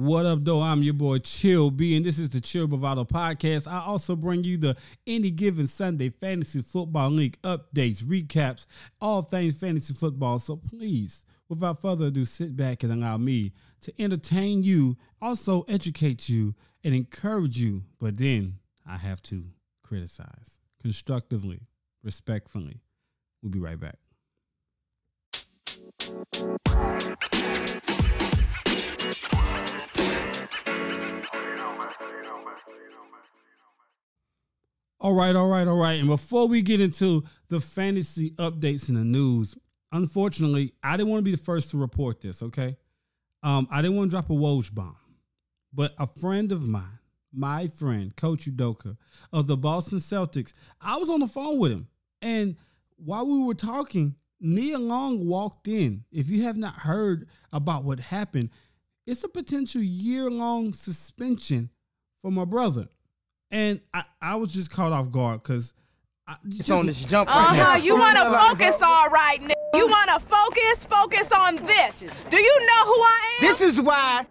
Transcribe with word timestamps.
What 0.00 0.24
up, 0.24 0.46
though? 0.46 0.62
I'm 0.62 0.82
your 0.82 0.94
boy 0.94 1.18
Chill 1.18 1.70
B, 1.70 1.94
and 1.94 2.06
this 2.06 2.18
is 2.18 2.30
the 2.30 2.40
Chill 2.40 2.66
Bravado 2.66 3.04
podcast. 3.04 3.70
I 3.70 3.80
also 3.80 4.16
bring 4.16 4.44
you 4.44 4.56
the 4.56 4.74
Any 5.06 5.30
Given 5.30 5.66
Sunday 5.66 6.08
Fantasy 6.08 6.62
Football 6.62 7.10
League 7.10 7.38
updates, 7.42 8.02
recaps, 8.02 8.64
all 8.98 9.20
things 9.20 9.58
fantasy 9.58 9.92
football. 9.92 10.38
So 10.38 10.56
please, 10.56 11.26
without 11.50 11.82
further 11.82 12.06
ado, 12.06 12.24
sit 12.24 12.56
back 12.56 12.82
and 12.82 12.90
allow 12.90 13.18
me 13.18 13.52
to 13.82 13.92
entertain 14.02 14.62
you, 14.62 14.96
also 15.20 15.66
educate 15.68 16.30
you, 16.30 16.54
and 16.82 16.94
encourage 16.94 17.58
you. 17.58 17.82
But 17.98 18.16
then 18.16 18.54
I 18.88 18.96
have 18.96 19.22
to 19.24 19.44
criticize 19.82 20.60
constructively, 20.80 21.60
respectfully. 22.02 22.80
We'll 23.42 23.52
be 23.52 23.60
right 23.60 23.78
back. 23.78 23.98
All 35.10 35.16
right, 35.16 35.34
all 35.34 35.48
right, 35.48 35.66
all 35.66 35.76
right. 35.76 35.98
And 35.98 36.06
before 36.06 36.46
we 36.46 36.62
get 36.62 36.80
into 36.80 37.24
the 37.48 37.58
fantasy 37.58 38.30
updates 38.36 38.88
in 38.88 38.94
the 38.94 39.04
news, 39.04 39.56
unfortunately, 39.90 40.72
I 40.84 40.96
didn't 40.96 41.08
want 41.08 41.18
to 41.18 41.24
be 41.24 41.32
the 41.32 41.36
first 41.36 41.72
to 41.72 41.78
report 41.78 42.20
this, 42.20 42.44
okay? 42.44 42.76
Um, 43.42 43.66
I 43.72 43.82
didn't 43.82 43.96
want 43.96 44.12
to 44.12 44.14
drop 44.14 44.30
a 44.30 44.34
Woj 44.34 44.72
bomb, 44.72 44.94
but 45.74 45.96
a 45.98 46.06
friend 46.06 46.52
of 46.52 46.64
mine, 46.68 47.00
my 47.32 47.66
friend, 47.66 48.14
Coach 48.14 48.46
Udoka 48.46 48.96
of 49.32 49.48
the 49.48 49.56
Boston 49.56 49.98
Celtics, 49.98 50.52
I 50.80 50.96
was 50.96 51.10
on 51.10 51.18
the 51.18 51.26
phone 51.26 51.58
with 51.58 51.72
him. 51.72 51.88
And 52.22 52.54
while 52.94 53.26
we 53.26 53.42
were 53.42 53.54
talking, 53.54 54.14
Nia 54.38 54.78
Long 54.78 55.26
walked 55.26 55.66
in. 55.66 56.04
If 56.12 56.30
you 56.30 56.44
have 56.44 56.56
not 56.56 56.74
heard 56.74 57.26
about 57.52 57.82
what 57.82 57.98
happened, 57.98 58.50
it's 59.08 59.24
a 59.24 59.28
potential 59.28 59.82
year 59.82 60.30
long 60.30 60.72
suspension 60.72 61.70
for 62.22 62.30
my 62.30 62.44
brother. 62.44 62.86
And 63.50 63.80
I, 63.92 64.04
I 64.20 64.34
was 64.36 64.52
just 64.52 64.70
caught 64.70 64.92
off 64.92 65.10
guard 65.10 65.42
because 65.42 65.74
it's 66.48 66.70
on 66.70 66.86
this 66.86 67.04
jump 67.04 67.28
right 67.28 67.36
uh-huh. 67.36 67.78
You 67.78 67.96
want 67.96 68.16
to 68.16 68.24
focus, 68.24 68.80
all 68.82 69.08
right, 69.08 69.42
Nick. 69.42 69.56
You 69.74 69.86
want 69.88 70.10
to 70.10 70.20
focus? 70.20 70.84
Focus 70.84 71.32
on 71.32 71.56
this. 71.56 72.04
Do 72.30 72.36
you 72.36 72.60
know 72.60 72.84
who 72.84 73.00
I 73.02 73.38
am? 73.40 73.48
This 73.48 73.60
is 73.60 73.80
why 73.80 74.26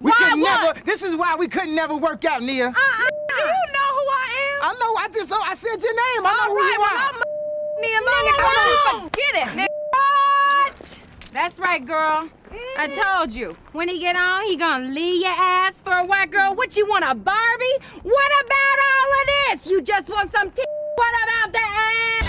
we 0.00 0.10
why 0.10 0.16
could 0.16 0.40
what? 0.40 0.76
never. 0.76 0.86
This 0.86 1.02
is 1.02 1.16
why 1.16 1.36
we 1.36 1.48
couldn't 1.48 1.74
never 1.74 1.96
work 1.96 2.24
out, 2.24 2.42
Nia. 2.42 2.68
Uh-uh. 2.68 3.08
Do 3.28 3.34
you 3.36 3.72
know 3.72 3.88
who 3.92 4.04
I 4.10 4.58
am? 4.60 4.62
I 4.62 4.76
know. 4.78 4.96
I 4.96 5.08
just. 5.12 5.32
I 5.32 5.54
said 5.54 5.82
your 5.82 5.92
name. 5.92 6.26
I 6.26 6.32
know 6.32 6.50
all 6.50 6.54
right, 6.54 6.62
who 6.62 6.72
you 6.72 6.78
well, 6.78 6.88
are. 6.90 7.08
I'm 7.08 7.22
Nia 7.80 8.00
Long, 8.06 8.24
and 8.28 8.36
don't 8.38 8.64
you 8.64 9.10
forget 9.10 9.48
it, 9.48 9.56
Nick. 9.56 9.67
What? 11.38 11.44
That's 11.44 11.58
right, 11.60 11.86
girl. 11.86 12.28
I 12.76 12.88
told 12.88 13.32
you, 13.32 13.56
when 13.70 13.88
he 13.88 14.00
get 14.00 14.16
on, 14.16 14.44
he 14.46 14.56
gonna 14.56 14.88
leave 14.88 15.22
your 15.22 15.30
ass 15.30 15.80
for 15.80 15.92
a 15.92 16.04
white 16.04 16.32
girl. 16.32 16.56
What 16.56 16.76
you 16.76 16.84
want, 16.88 17.04
a 17.04 17.14
Barbie? 17.14 17.78
What 18.02 18.32
about 18.44 18.78
all 18.90 19.12
of 19.20 19.28
this? 19.50 19.68
You 19.68 19.80
just 19.80 20.08
want 20.08 20.32
some 20.32 20.50
t- 20.50 20.64
What 20.96 21.14
about 21.22 21.52
the 21.52 21.60
ass? 21.60 22.26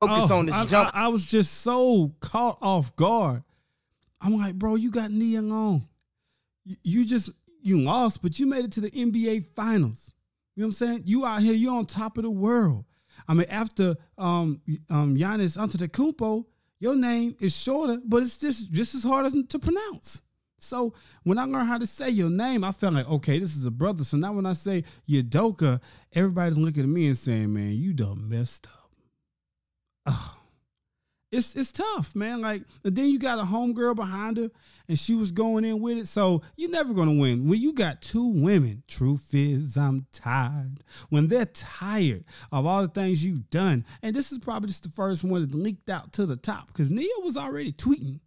Focus 0.00 0.30
Oh, 0.32 0.38
on 0.38 0.46
this 0.46 0.54
I, 0.56 0.64
jump. 0.64 0.90
I, 0.96 1.04
I 1.04 1.08
was 1.08 1.24
just 1.24 1.60
so 1.60 2.12
caught 2.18 2.58
off 2.60 2.96
guard. 2.96 3.44
I'm 4.20 4.36
like, 4.36 4.56
bro, 4.56 4.74
you 4.74 4.90
got 4.90 5.12
Nia 5.12 5.42
Long. 5.42 5.86
You, 6.64 6.76
you 6.82 7.04
just 7.04 7.30
you 7.62 7.80
lost, 7.80 8.20
but 8.20 8.40
you 8.40 8.46
made 8.46 8.64
it 8.64 8.72
to 8.72 8.80
the 8.80 8.90
NBA 8.90 9.44
Finals. 9.54 10.12
You 10.56 10.62
know 10.62 10.66
what 10.66 10.70
I'm 10.70 10.72
saying? 10.72 11.02
You 11.06 11.24
out 11.24 11.40
here, 11.40 11.54
you're 11.54 11.76
on 11.76 11.86
top 11.86 12.18
of 12.18 12.24
the 12.24 12.30
world. 12.30 12.84
I 13.28 13.34
mean, 13.34 13.46
after 13.48 13.94
um 14.18 14.60
um 14.90 15.16
Giannis 15.16 15.56
Antetokounmpo, 15.56 16.46
your 16.82 16.96
name 16.96 17.36
is 17.38 17.56
shorter, 17.56 17.98
but 18.04 18.24
it's 18.24 18.38
just 18.38 18.72
just 18.72 18.96
as 18.96 19.04
hard 19.04 19.24
as 19.24 19.36
to 19.48 19.58
pronounce. 19.60 20.20
So 20.58 20.94
when 21.22 21.38
I 21.38 21.44
learned 21.44 21.68
how 21.68 21.78
to 21.78 21.86
say 21.86 22.10
your 22.10 22.28
name, 22.28 22.64
I 22.64 22.72
felt 22.72 22.94
like, 22.94 23.08
okay, 23.08 23.38
this 23.38 23.54
is 23.54 23.64
a 23.66 23.70
brother. 23.70 24.02
So 24.02 24.16
now 24.16 24.32
when 24.32 24.46
I 24.46 24.52
say 24.52 24.82
Udoka, 25.08 25.80
everybody's 26.12 26.58
looking 26.58 26.82
at 26.82 26.88
me 26.88 27.06
and 27.06 27.16
saying, 27.16 27.54
man, 27.54 27.72
you 27.72 27.92
done 27.92 28.28
messed 28.28 28.66
up. 28.66 28.90
Ugh. 30.06 30.36
It's 31.32 31.56
it's 31.56 31.72
tough, 31.72 32.14
man. 32.14 32.42
Like, 32.42 32.62
and 32.84 32.94
then 32.94 33.06
you 33.06 33.18
got 33.18 33.38
a 33.38 33.42
homegirl 33.42 33.96
behind 33.96 34.36
her, 34.36 34.50
and 34.86 34.98
she 34.98 35.14
was 35.14 35.32
going 35.32 35.64
in 35.64 35.80
with 35.80 35.96
it. 35.96 36.06
So 36.06 36.42
you're 36.56 36.70
never 36.70 36.92
gonna 36.92 37.14
win. 37.14 37.48
When 37.48 37.58
you 37.58 37.72
got 37.72 38.02
two 38.02 38.28
women, 38.28 38.82
truth 38.86 39.30
is 39.32 39.78
I'm 39.78 40.06
tired. 40.12 40.84
When 41.08 41.28
they're 41.28 41.46
tired 41.46 42.24
of 42.52 42.66
all 42.66 42.82
the 42.82 42.88
things 42.88 43.24
you've 43.24 43.48
done, 43.48 43.86
and 44.02 44.14
this 44.14 44.30
is 44.30 44.38
probably 44.38 44.68
just 44.68 44.82
the 44.82 44.90
first 44.90 45.24
one 45.24 45.40
that 45.40 45.54
leaked 45.54 45.88
out 45.88 46.12
to 46.14 46.26
the 46.26 46.36
top 46.36 46.66
because 46.66 46.90
Nia 46.90 47.08
was 47.24 47.38
already 47.38 47.72
tweeting. 47.72 48.20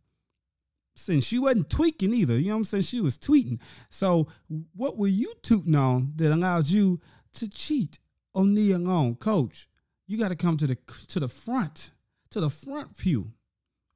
Since 0.98 1.26
she 1.26 1.38
wasn't 1.38 1.70
tweaking 1.70 2.14
either, 2.14 2.40
you 2.40 2.48
know 2.48 2.56
what 2.56 2.60
I'm 2.60 2.64
saying? 2.64 2.84
She 2.84 3.02
was 3.02 3.18
tweeting. 3.20 3.60
So 3.92 4.30
what 4.74 4.98
were 4.98 5.10
you 5.10 5.34
tooting 5.44 5.76
on 5.76 6.14
that 6.16 6.34
allowed 6.34 6.70
you 6.70 7.02
to 7.34 7.50
cheat 7.50 8.00
on 8.34 8.56
Nia 8.56 8.80
Long, 8.80 9.16
coach? 9.16 9.68
You 10.08 10.18
got 10.18 10.30
to 10.30 10.36
come 10.36 10.58
to 10.58 10.66
the 10.66 10.78
to 11.10 11.20
the 11.20 11.28
front 11.28 11.92
to 12.36 12.42
the 12.42 12.50
front 12.50 12.98
pew. 12.98 13.32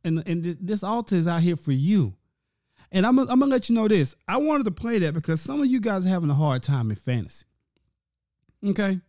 And, 0.05 0.25
and 0.25 0.57
this 0.61 0.81
altar 0.81 1.15
is 1.15 1.27
out 1.27 1.41
here 1.41 1.57
for 1.57 1.73
you. 1.73 2.15
And 2.91 3.05
I'm, 3.05 3.19
I'm 3.19 3.39
to 3.39 3.45
let 3.45 3.69
you 3.69 3.75
know 3.75 3.89
this. 3.89 4.15
I 4.29 4.37
wanted 4.37 4.63
to 4.63 4.71
play 4.71 4.97
that 4.99 5.13
because 5.13 5.41
some 5.41 5.61
of 5.61 5.67
you 5.67 5.81
guys 5.81 6.05
are 6.05 6.09
having 6.09 6.29
a 6.29 6.35
hard 6.35 6.63
time 6.63 6.89
in 6.89 6.95
fantasy. 6.95 7.45
Okay? 8.65 9.01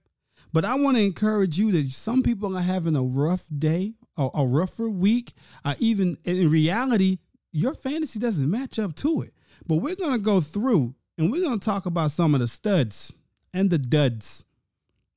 But 0.52 0.64
I 0.64 0.74
want 0.74 0.96
to 0.96 1.02
encourage 1.04 1.58
you 1.58 1.70
that 1.72 1.90
some 1.92 2.24
people 2.24 2.56
are 2.56 2.62
having 2.62 2.96
a 2.96 3.02
rough 3.02 3.46
day 3.56 3.94
or 4.16 4.32
a 4.34 4.44
rougher 4.44 4.90
week. 4.90 5.32
Uh, 5.64 5.76
even 5.78 6.18
in 6.24 6.50
reality, 6.50 7.18
your 7.52 7.72
fantasy 7.72 8.18
doesn't 8.18 8.50
match 8.50 8.80
up 8.80 8.96
to 8.96 9.22
it. 9.22 9.32
But 9.64 9.76
we're 9.76 9.94
to 9.94 10.18
go 10.18 10.40
through 10.40 10.96
and 11.16 11.30
we're 11.30 11.48
to 11.60 11.64
talk 11.64 11.86
about 11.86 12.10
some 12.10 12.34
of 12.34 12.40
the 12.40 12.48
studs 12.48 13.12
and 13.54 13.70
the 13.70 13.78
duds. 13.78 14.44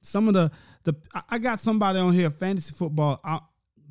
Some 0.02 0.28
of 0.28 0.36
the, 0.36 0.52
the 0.84 0.94
I 1.30 1.40
got 1.40 1.60
somebody 1.60 1.98
on 1.98 2.14
here, 2.14 2.30
fantasy 2.30 2.74
football. 2.74 3.20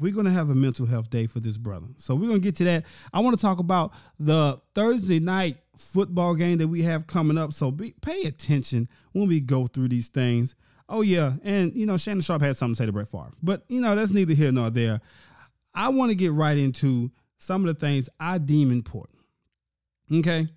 We're 0.02 0.12
going 0.12 0.26
to 0.26 0.32
have 0.32 0.50
a 0.50 0.54
mental 0.54 0.84
health 0.84 1.08
day 1.10 1.26
for 1.26 1.40
this 1.40 1.56
brother. 1.56 1.86
So 1.96 2.14
we're 2.14 2.26
going 2.26 2.40
to 2.40 2.44
get 2.44 2.56
to 2.56 2.64
that. 2.64 2.84
I 3.12 3.20
want 3.20 3.38
to 3.38 3.40
talk 3.40 3.60
about 3.60 3.92
the 4.18 4.60
Thursday 4.74 5.20
night 5.20 5.58
football 5.76 6.34
game 6.34 6.58
that 6.58 6.68
we 6.68 6.82
have 6.82 7.06
coming 7.06 7.38
up. 7.38 7.52
So 7.52 7.70
be, 7.70 7.94
pay 8.02 8.22
attention 8.22 8.88
when 9.12 9.28
we 9.28 9.41
go 9.41 9.66
through 9.66 9.88
these 9.88 10.08
things. 10.08 10.56
Oh, 10.88 11.02
yeah. 11.02 11.34
And, 11.44 11.74
you 11.74 11.86
know, 11.86 11.96
Shannon 11.96 12.20
Sharpe 12.20 12.42
had 12.42 12.56
something 12.56 12.74
to 12.74 12.78
say 12.78 12.86
to 12.86 12.92
Brett 12.92 13.08
Favre. 13.08 13.30
But, 13.42 13.64
you 13.68 13.80
know, 13.80 13.94
that's 13.94 14.10
neither 14.10 14.34
here 14.34 14.52
nor 14.52 14.70
there. 14.70 15.00
I 15.74 15.88
want 15.88 16.10
to 16.10 16.16
get 16.16 16.32
right 16.32 16.58
into 16.58 17.10
some 17.38 17.66
of 17.66 17.74
the 17.74 17.80
things 17.80 18.10
I 18.20 18.38
deem 18.38 18.70
important. 18.72 19.20
Okay? 20.12 20.48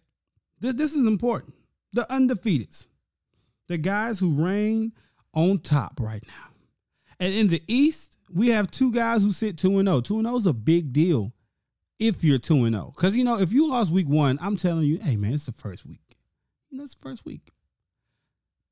This, 0.60 0.76
this 0.76 0.96
is 0.96 1.08
important. 1.08 1.54
The 1.94 2.06
undefeateds, 2.10 2.88
the 3.68 3.78
guys 3.78 4.20
who 4.20 4.44
reign 4.44 4.92
on 5.34 5.60
top 5.60 6.00
right 6.02 6.24
now. 6.28 6.55
And 7.20 7.34
in 7.34 7.48
the 7.48 7.62
East, 7.68 8.18
we 8.34 8.50
have 8.50 8.70
two 8.70 8.92
guys 8.92 9.24
who 9.24 9.32
sit 9.32 9.58
2 9.58 9.80
and 9.80 9.88
0. 9.88 10.02
2 10.02 10.18
and 10.18 10.28
0 10.28 10.38
is 10.38 10.46
a 10.46 10.54
big 10.54 10.92
deal 10.92 11.34
if 12.00 12.24
you're 12.24 12.40
2 12.40 12.66
and 12.66 12.76
0. 12.76 12.94
Because, 12.96 13.16
you 13.16 13.24
know, 13.24 13.40
if 13.40 13.54
you 13.54 13.70
lost 13.70 13.92
week 13.92 14.08
one, 14.08 14.38
I'm 14.42 14.58
telling 14.58 14.84
you, 14.84 14.98
hey, 15.00 15.16
man, 15.16 15.34
it's 15.34 15.46
the 15.46 15.52
first 15.52 15.86
week. 15.86 16.02
You 16.70 16.78
know, 16.78 16.84
it's 16.84 16.96
the 16.96 17.02
first 17.02 17.26
week. 17.26 17.52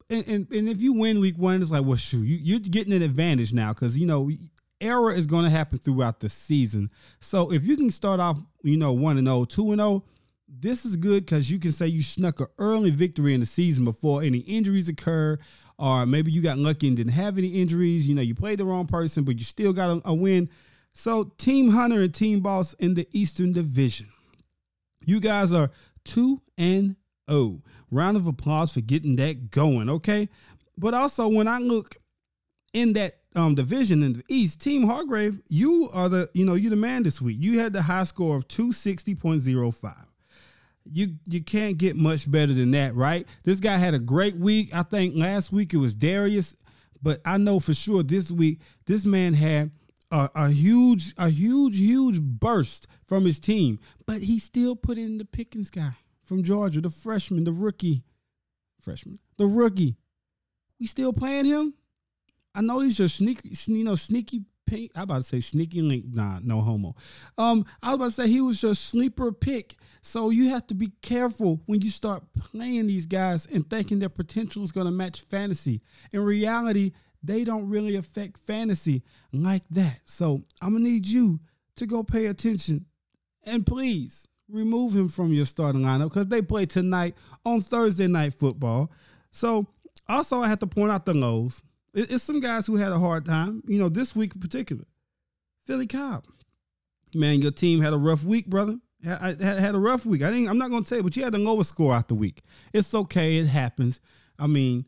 And, 0.09 0.27
and, 0.27 0.51
and 0.51 0.69
if 0.69 0.81
you 0.81 0.93
win 0.93 1.19
week 1.19 1.37
one, 1.37 1.61
it's 1.61 1.71
like, 1.71 1.85
well, 1.85 1.95
shoot, 1.95 2.23
you, 2.23 2.37
you're 2.41 2.59
getting 2.59 2.93
an 2.93 3.01
advantage 3.01 3.53
now 3.53 3.73
because, 3.73 3.97
you 3.97 4.05
know, 4.05 4.29
error 4.81 5.11
is 5.11 5.25
going 5.25 5.45
to 5.45 5.49
happen 5.49 5.79
throughout 5.79 6.19
the 6.19 6.29
season. 6.29 6.91
So 7.19 7.51
if 7.51 7.65
you 7.65 7.77
can 7.77 7.89
start 7.89 8.19
off, 8.19 8.39
you 8.63 8.77
know, 8.77 8.91
1 8.91 9.17
and 9.17 9.27
0, 9.27 9.45
2 9.45 9.71
and 9.71 9.79
0, 9.79 10.03
this 10.59 10.85
is 10.85 10.95
good 10.95 11.25
because 11.25 11.49
you 11.49 11.59
can 11.59 11.71
say 11.71 11.87
you 11.87 12.03
snuck 12.03 12.39
an 12.39 12.47
early 12.57 12.91
victory 12.91 13.33
in 13.33 13.39
the 13.39 13.45
season 13.45 13.85
before 13.85 14.21
any 14.21 14.39
injuries 14.39 14.87
occur 14.87 15.37
or 15.79 16.05
maybe 16.05 16.31
you 16.31 16.41
got 16.41 16.57
lucky 16.57 16.87
and 16.87 16.97
didn't 16.97 17.13
have 17.13 17.37
any 17.37 17.47
injuries. 17.61 18.07
You 18.07 18.15
know, 18.15 18.21
you 18.21 18.35
played 18.35 18.59
the 18.59 18.65
wrong 18.65 18.87
person, 18.87 19.23
but 19.23 19.37
you 19.37 19.43
still 19.43 19.73
got 19.73 19.89
a, 19.89 20.01
a 20.05 20.13
win. 20.13 20.49
So, 20.93 21.33
Team 21.37 21.69
Hunter 21.69 22.01
and 22.01 22.13
Team 22.13 22.41
Boss 22.41 22.73
in 22.73 22.93
the 22.93 23.07
Eastern 23.11 23.51
Division. 23.51 24.09
You 25.05 25.19
guys 25.19 25.51
are 25.51 25.71
2 26.05 26.41
and 26.57 26.95
0. 27.29 27.61
Round 27.89 28.17
of 28.17 28.27
applause 28.27 28.73
for 28.73 28.81
getting 28.81 29.15
that 29.17 29.49
going, 29.51 29.89
okay? 29.89 30.29
But 30.77 30.93
also, 30.93 31.27
when 31.27 31.47
I 31.47 31.57
look 31.57 31.97
in 32.73 32.93
that 32.93 33.17
um, 33.35 33.55
division 33.55 34.03
in 34.03 34.13
the 34.13 34.23
East, 34.29 34.61
Team 34.61 34.85
Hargrave, 34.85 35.41
you 35.49 35.89
are 35.93 36.09
the, 36.09 36.29
you 36.33 36.45
know, 36.45 36.53
you're 36.53 36.69
the 36.69 36.75
man 36.75 37.03
this 37.03 37.21
week. 37.21 37.37
You 37.39 37.59
had 37.59 37.73
the 37.73 37.81
high 37.81 38.03
score 38.03 38.37
of 38.37 38.47
260.05 38.47 39.95
you 40.91 41.15
you 41.27 41.43
can't 41.43 41.77
get 41.77 41.95
much 41.95 42.29
better 42.29 42.53
than 42.53 42.71
that, 42.71 42.95
right? 42.95 43.27
This 43.43 43.59
guy 43.59 43.77
had 43.77 43.93
a 43.93 43.99
great 43.99 44.35
week. 44.35 44.73
I 44.73 44.83
think 44.83 45.15
last 45.15 45.51
week 45.51 45.73
it 45.73 45.77
was 45.77 45.95
Darius, 45.95 46.55
but 47.01 47.21
I 47.25 47.37
know 47.37 47.59
for 47.59 47.73
sure 47.73 48.03
this 48.03 48.31
week 48.31 48.59
this 48.85 49.05
man 49.05 49.33
had 49.33 49.71
a, 50.11 50.29
a 50.35 50.49
huge 50.49 51.13
a 51.17 51.29
huge 51.29 51.77
huge 51.77 52.21
burst 52.21 52.87
from 53.07 53.25
his 53.25 53.39
team, 53.39 53.79
but 54.05 54.21
he 54.21 54.39
still 54.39 54.75
put 54.75 54.97
in 54.97 55.17
the 55.17 55.25
Pickens 55.25 55.69
guy 55.69 55.91
from 56.23 56.43
Georgia, 56.43 56.81
the 56.81 56.89
freshman, 56.89 57.43
the 57.43 57.51
rookie, 57.51 58.03
freshman, 58.79 59.19
the 59.37 59.47
rookie. 59.47 59.95
We 60.79 60.87
still 60.87 61.13
playing 61.13 61.45
him. 61.45 61.73
I 62.55 62.61
know 62.61 62.79
he's 62.81 62.99
your 62.99 63.07
sneaky, 63.07 63.55
you 63.67 63.83
know, 63.83 63.95
sneaky 63.95 64.43
pink. 64.65 64.91
I 64.95 65.03
about 65.03 65.17
to 65.17 65.23
say 65.23 65.39
sneaky 65.39 65.81
link. 65.81 66.05
Nah, 66.11 66.39
no 66.41 66.61
homo. 66.61 66.95
Um, 67.37 67.65
I 67.81 67.89
was 67.89 67.95
about 67.95 68.05
to 68.05 68.11
say 68.11 68.27
he 68.27 68.41
was 68.41 68.61
your 68.61 68.75
sleeper 68.75 69.31
pick. 69.31 69.75
So 70.01 70.29
you 70.29 70.49
have 70.49 70.67
to 70.67 70.73
be 70.73 70.91
careful 71.01 71.61
when 71.65 71.81
you 71.81 71.89
start 71.89 72.23
playing 72.33 72.87
these 72.87 73.05
guys 73.05 73.45
and 73.45 73.69
thinking 73.69 73.99
their 73.99 74.09
potential 74.09 74.63
is 74.63 74.71
going 74.71 74.85
to 74.85 74.91
match 74.91 75.21
fantasy. 75.21 75.81
In 76.11 76.21
reality, 76.21 76.91
they 77.23 77.43
don't 77.43 77.69
really 77.69 77.95
affect 77.95 78.37
fantasy 78.37 79.01
like 79.31 79.63
that. 79.69 80.01
So 80.03 80.43
I'm 80.61 80.73
gonna 80.73 80.83
need 80.83 81.07
you 81.07 81.39
to 81.77 81.85
go 81.85 82.03
pay 82.03 82.25
attention 82.27 82.85
and 83.43 83.65
please 83.65 84.27
remove 84.49 84.93
him 84.93 85.07
from 85.07 85.33
your 85.33 85.45
starting 85.45 85.81
lineup 85.81 86.09
because 86.09 86.27
they 86.27 86.41
play 86.41 86.65
tonight 86.65 87.15
on 87.45 87.61
Thursday 87.61 88.07
night 88.07 88.33
football. 88.33 88.91
So 89.31 89.65
also 90.07 90.41
I 90.41 90.49
have 90.49 90.59
to 90.59 90.67
point 90.67 90.91
out 90.91 91.05
the 91.05 91.13
lows. 91.13 91.61
It- 91.93 92.11
It's 92.11 92.23
some 92.23 92.39
guys 92.39 92.65
who 92.67 92.75
had 92.75 92.91
a 92.91 92.99
hard 92.99 93.25
time, 93.25 93.63
you 93.67 93.77
know, 93.79 93.89
this 93.89 94.15
week 94.15 94.33
in 94.35 94.41
particular. 94.41 94.85
Philly 95.65 95.87
Cobb. 95.87 96.25
Man, 97.15 97.41
your 97.41 97.51
team 97.51 97.81
had 97.81 97.93
a 97.93 97.97
rough 97.97 98.23
week, 98.23 98.47
brother. 98.47 98.79
I 99.05 99.35
had, 99.39 99.75
a 99.75 99.79
rough 99.79 100.05
week. 100.05 100.23
I 100.23 100.29
didn't, 100.31 100.47
I'm 100.49 100.57
not 100.57 100.69
going 100.69 100.83
to 100.83 100.89
tell 100.89 100.97
you, 100.99 101.03
but 101.03 101.15
you 101.17 101.23
had 101.23 101.33
the 101.33 101.37
lowest 101.39 101.69
score 101.71 101.93
out 101.93 102.07
the 102.07 102.15
week. 102.15 102.41
It's 102.71 102.93
okay. 102.93 103.37
It 103.37 103.47
happens. 103.47 103.99
I 104.39 104.47
mean, 104.47 104.85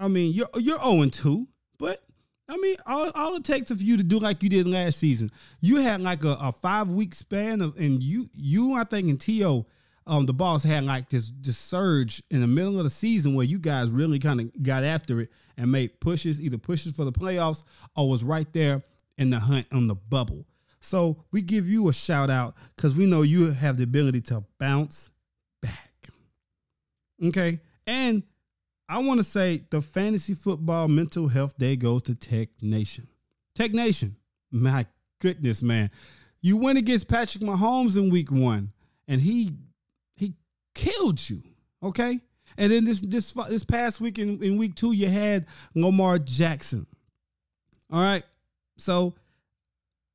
I 0.00 0.08
mean, 0.08 0.32
you're 0.32 0.48
you're 0.56 0.78
0 0.78 1.04
2, 1.06 1.46
but 1.78 2.02
I 2.48 2.56
mean, 2.56 2.76
all, 2.86 3.10
all 3.14 3.36
it 3.36 3.44
takes 3.44 3.68
for 3.68 3.74
you 3.74 3.96
to 3.98 4.02
do 4.02 4.18
like 4.18 4.42
you 4.42 4.48
did 4.48 4.66
last 4.66 4.98
season. 4.98 5.30
You 5.60 5.76
had 5.76 6.00
like 6.00 6.24
a, 6.24 6.36
a 6.40 6.50
five 6.52 6.90
week 6.90 7.14
span 7.14 7.60
of, 7.60 7.76
and 7.76 8.02
you 8.02 8.26
you 8.32 8.74
I 8.74 8.84
think 8.84 9.10
and 9.10 9.20
To, 9.20 9.66
um, 10.06 10.24
the 10.26 10.32
boss 10.32 10.62
had 10.62 10.84
like 10.84 11.10
this 11.10 11.30
this 11.40 11.58
surge 11.58 12.22
in 12.30 12.40
the 12.40 12.46
middle 12.46 12.78
of 12.78 12.84
the 12.84 12.90
season 12.90 13.34
where 13.34 13.44
you 13.44 13.58
guys 13.58 13.90
really 13.90 14.18
kind 14.18 14.40
of 14.40 14.62
got 14.62 14.82
after 14.82 15.20
it 15.20 15.30
and 15.58 15.70
made 15.70 16.00
pushes, 16.00 16.40
either 16.40 16.56
pushes 16.56 16.94
for 16.94 17.04
the 17.04 17.12
playoffs 17.12 17.64
or 17.96 18.08
was 18.08 18.24
right 18.24 18.50
there 18.52 18.82
in 19.18 19.28
the 19.28 19.40
hunt 19.40 19.66
on 19.72 19.88
the 19.88 19.94
bubble. 19.94 20.46
So 20.80 21.24
we 21.32 21.42
give 21.42 21.68
you 21.68 21.88
a 21.88 21.92
shout 21.92 22.30
out 22.30 22.54
because 22.76 22.96
we 22.96 23.04
know 23.04 23.22
you 23.22 23.50
have 23.50 23.76
the 23.76 23.84
ability 23.84 24.20
to 24.22 24.44
bounce 24.58 25.10
back. 25.60 26.08
Okay. 27.22 27.60
And 27.86 28.22
I 28.88 28.98
want 28.98 29.18
to 29.18 29.24
say 29.24 29.64
the 29.70 29.82
fantasy 29.82 30.34
football 30.34 30.88
mental 30.88 31.28
health 31.28 31.58
day 31.58 31.76
goes 31.76 32.02
to 32.04 32.14
Tech 32.14 32.48
Nation. 32.62 33.08
Tech 33.54 33.72
Nation, 33.72 34.16
my 34.52 34.86
goodness, 35.18 35.62
man. 35.62 35.90
You 36.40 36.56
went 36.56 36.78
against 36.78 37.08
Patrick 37.08 37.42
Mahomes 37.42 37.96
in 37.96 38.10
week 38.10 38.30
one, 38.30 38.72
and 39.08 39.20
he 39.20 39.56
he 40.14 40.34
killed 40.74 41.28
you. 41.28 41.42
Okay. 41.82 42.20
And 42.56 42.72
then 42.72 42.84
this 42.84 43.00
this 43.00 43.32
this 43.32 43.64
past 43.64 44.00
week 44.00 44.18
in, 44.18 44.42
in 44.42 44.56
week 44.56 44.74
two, 44.74 44.92
you 44.92 45.08
had 45.08 45.46
Lamar 45.74 46.18
Jackson. 46.18 46.86
All 47.90 48.00
right. 48.00 48.24
So 48.76 49.14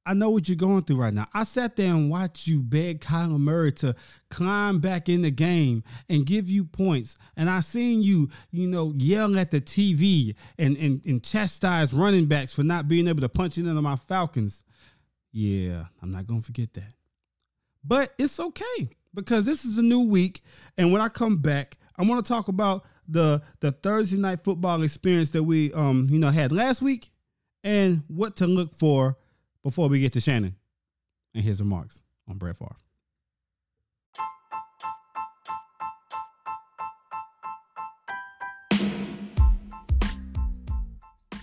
I 0.06 0.14
know 0.14 0.30
what 0.30 0.50
you're 0.50 0.58
going 0.58 0.84
through 0.84 0.98
right 0.98 1.14
now. 1.14 1.28
I 1.34 1.44
sat 1.44 1.76
there 1.76 1.90
and 1.90 2.10
watched 2.10 2.46
you 2.46 2.62
beg 2.62 3.00
Kyler 3.00 3.40
Murray 3.40 3.72
to 3.74 3.96
climb 4.30 4.80
back 4.80 5.08
in 5.08 5.22
the 5.22 5.32
game 5.32 5.84
and 6.10 6.26
give 6.26 6.50
you 6.50 6.66
points. 6.66 7.16
And 7.38 7.50
I 7.50 7.62
seen 7.62 8.04
you, 8.04 8.30
you 8.52 8.68
know, 8.68 8.94
yell 8.98 9.38
at 9.40 9.52
the 9.52 9.62
TV 9.62 10.36
and, 10.58 10.76
and, 10.78 11.06
and 11.06 11.24
chastise 11.24 11.94
running 11.94 12.26
backs 12.26 12.54
for 12.54 12.64
not 12.64 12.88
being 12.88 13.08
able 13.08 13.22
to 13.22 13.30
punch 13.30 13.58
into 13.58 13.74
my 13.82 13.96
Falcons. 13.96 14.64
Yeah, 15.32 15.86
I'm 16.02 16.12
not 16.12 16.28
going 16.28 16.42
to 16.42 16.46
forget 16.46 16.74
that. 16.74 16.94
But 17.84 18.14
it's 18.18 18.40
okay 18.40 18.90
because 19.14 19.46
this 19.46 19.64
is 19.64 19.78
a 19.78 19.84
new 19.84 20.02
week. 20.02 20.42
And 20.78 20.92
when 20.92 21.02
I 21.02 21.10
come 21.10 21.38
back, 21.38 21.78
I 21.98 22.04
want 22.04 22.26
to 22.26 22.28
talk 22.32 22.48
about 22.48 22.86
the 23.08 23.42
the 23.60 23.72
Thursday 23.72 24.18
night 24.18 24.44
football 24.44 24.82
experience 24.84 25.30
that 25.32 25.44
we 25.44 25.72
um 25.74 26.08
you 26.10 26.20
know 26.20 26.30
had 26.30 26.52
last 26.52 26.82
week 26.82 27.10
and 27.64 28.04
what 28.08 28.38
to 28.38 28.48
look 28.48 28.74
for 28.74 29.18
before 29.64 29.88
we 29.88 30.00
get 30.00 30.14
to 30.14 30.20
Shannon 30.20 30.56
and 31.34 31.44
his 31.44 31.62
remarks 31.62 32.02
on 32.28 32.38
Brett 32.38 32.58
Favre. 32.58 32.76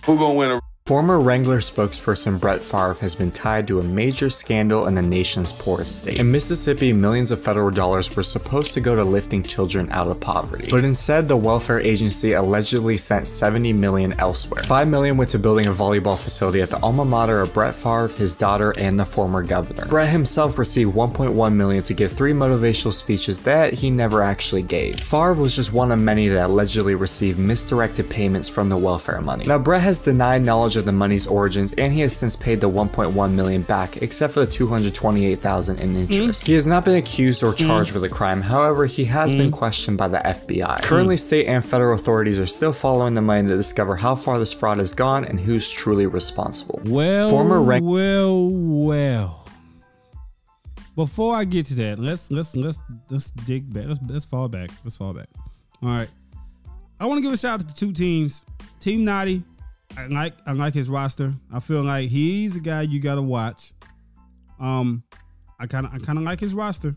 Who 0.05 0.17
gonna 0.17 0.33
win 0.33 0.51
a 0.51 0.70
Former 0.87 1.19
Wrangler 1.19 1.59
spokesperson 1.59 2.39
Brett 2.39 2.59
Favre 2.59 2.95
has 3.01 3.13
been 3.13 3.29
tied 3.29 3.67
to 3.67 3.79
a 3.79 3.83
major 3.83 4.31
scandal 4.31 4.87
in 4.87 4.95
the 4.95 5.01
nation's 5.03 5.51
poorest 5.51 6.01
state. 6.01 6.19
In 6.19 6.31
Mississippi, 6.31 6.91
millions 6.91 7.29
of 7.29 7.39
federal 7.39 7.69
dollars 7.69 8.13
were 8.15 8.23
supposed 8.23 8.73
to 8.73 8.81
go 8.81 8.95
to 8.95 9.03
lifting 9.03 9.43
children 9.43 9.87
out 9.91 10.07
of 10.07 10.19
poverty. 10.19 10.69
But 10.71 10.83
instead, 10.83 11.27
the 11.27 11.37
welfare 11.37 11.79
agency 11.79 12.33
allegedly 12.33 12.97
sent 12.97 13.27
70 13.27 13.73
million 13.73 14.19
elsewhere. 14.19 14.63
5 14.63 14.87
million 14.87 15.17
went 15.17 15.29
to 15.29 15.39
building 15.39 15.67
a 15.67 15.71
volleyball 15.71 16.17
facility 16.17 16.63
at 16.63 16.71
the 16.71 16.79
alma 16.81 17.05
mater 17.05 17.41
of 17.41 17.53
Brett 17.53 17.75
Favre, 17.75 18.07
his 18.07 18.33
daughter, 18.33 18.73
and 18.79 18.99
the 18.99 19.05
former 19.05 19.43
governor. 19.43 19.85
Brett 19.85 20.09
himself 20.09 20.57
received 20.57 20.95
1.1 20.95 21.53
million 21.53 21.83
to 21.83 21.93
give 21.93 22.11
three 22.11 22.33
motivational 22.33 22.91
speeches 22.91 23.41
that 23.41 23.75
he 23.75 23.91
never 23.91 24.23
actually 24.23 24.63
gave. 24.63 24.99
Favre 24.99 25.35
was 25.35 25.55
just 25.55 25.71
one 25.71 25.91
of 25.91 25.99
many 25.99 26.27
that 26.27 26.47
allegedly 26.47 26.95
received 26.95 27.37
misdirected 27.37 28.09
payments 28.09 28.49
from 28.49 28.67
the 28.67 28.77
welfare 28.77 29.21
money. 29.21 29.45
Now, 29.45 29.59
Brett 29.59 29.83
has 29.83 30.01
denied 30.01 30.43
knowledge 30.43 30.71
of 30.81 30.85
the 30.85 30.91
money's 30.91 31.25
origins, 31.25 31.73
and 31.73 31.93
he 31.93 32.01
has 32.01 32.15
since 32.15 32.35
paid 32.35 32.59
the 32.59 32.67
1.1 32.67 33.31
million 33.31 33.61
back, 33.61 34.01
except 34.01 34.33
for 34.33 34.41
the 34.41 34.51
228,000 34.51 35.79
in 35.79 35.95
interest. 35.95 36.41
Mm-hmm. 36.41 36.45
He 36.45 36.53
has 36.53 36.67
not 36.67 36.83
been 36.83 36.97
accused 36.97 37.41
or 37.41 37.53
mm-hmm. 37.53 37.65
charged 37.65 37.93
with 37.93 38.03
a 38.03 38.09
crime. 38.09 38.41
However, 38.41 38.85
he 38.85 39.05
has 39.05 39.33
been 39.33 39.47
mm-hmm. 39.47 39.55
questioned 39.55 39.97
by 39.97 40.09
the 40.09 40.17
FBI. 40.17 40.83
Currently, 40.83 41.17
state 41.17 41.47
and 41.47 41.63
federal 41.63 41.95
authorities 41.95 42.39
are 42.39 42.47
still 42.47 42.73
following 42.73 43.13
the 43.13 43.21
money 43.21 43.47
to 43.47 43.55
discover 43.55 43.95
how 43.95 44.15
far 44.15 44.37
this 44.37 44.51
fraud 44.51 44.79
has 44.79 44.93
gone 44.93 45.23
and 45.23 45.39
who's 45.39 45.69
truly 45.69 46.05
responsible. 46.05 46.81
Well, 46.85 47.29
Former 47.29 47.61
rank- 47.61 47.85
well, 47.85 48.49
well. 48.49 49.37
Before 50.95 51.35
I 51.35 51.45
get 51.45 51.65
to 51.67 51.75
that, 51.75 51.99
let's 51.99 52.29
let's 52.31 52.55
let's 52.55 52.79
let's 53.09 53.31
dig 53.31 53.71
back. 53.71 53.85
Let's 53.87 53.99
let's 54.07 54.25
fall 54.25 54.49
back. 54.49 54.69
Let's 54.83 54.97
fall 54.97 55.13
back. 55.13 55.29
All 55.81 55.89
right. 55.89 56.09
I 56.99 57.05
want 57.05 57.17
to 57.17 57.21
give 57.23 57.33
a 57.33 57.37
shout 57.37 57.61
out 57.61 57.67
to 57.67 57.73
two 57.73 57.93
teams. 57.93 58.43
Team 58.79 59.03
Naughty. 59.03 59.43
I 59.97 60.07
like 60.07 60.33
I 60.45 60.53
like 60.53 60.73
his 60.73 60.89
roster. 60.89 61.33
I 61.53 61.59
feel 61.59 61.83
like 61.83 62.09
he's 62.09 62.55
a 62.55 62.59
guy 62.59 62.83
you 62.83 62.99
gotta 62.99 63.21
watch. 63.21 63.73
Um, 64.59 65.03
I 65.59 65.67
kind 65.67 65.85
of 65.85 65.93
I 65.93 65.99
kind 65.99 66.17
of 66.17 66.23
like 66.23 66.39
his 66.39 66.53
roster. 66.53 66.95